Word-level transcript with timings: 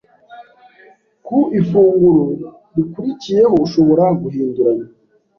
Ku 1.25 1.37
ifunguro 1.59 2.25
rikurikiyeho, 2.75 3.55
ushobora 3.65 4.05
guhinduranya. 4.21 4.87